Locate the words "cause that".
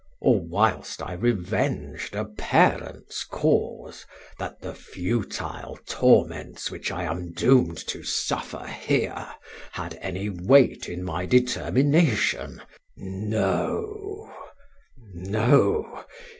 3.23-4.59